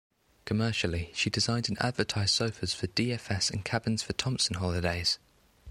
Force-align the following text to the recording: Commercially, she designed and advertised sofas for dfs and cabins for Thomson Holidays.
Commercially, 0.45 1.11
she 1.13 1.29
designed 1.29 1.69
and 1.69 1.79
advertised 1.79 2.33
sofas 2.33 2.73
for 2.73 2.87
dfs 2.87 3.51
and 3.51 3.63
cabins 3.63 4.01
for 4.01 4.13
Thomson 4.13 4.55
Holidays. 4.55 5.19